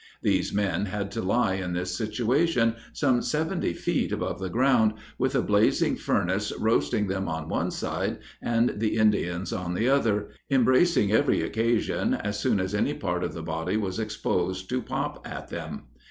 [0.23, 5.35] These men had to lie in this situation, some seventy feet above the ground, with
[5.35, 11.11] a blazing furnace roasting them on one side, and the Indians on the other, embracing
[11.11, 15.49] every occasion, as soon as any part of the body was exposed to pop at
[15.49, 15.83] them.